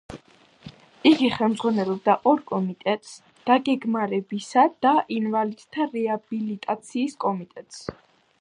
[1.09, 3.13] იგი ხელმძღვანელობდა ორ კომიტეტს
[3.51, 7.85] დაგეგმარებისა და ინვალიდთა რეაბილიტაციის კომიტეტებს.